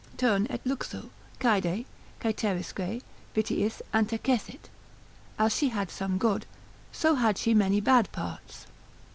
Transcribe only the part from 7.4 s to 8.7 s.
many bad parts.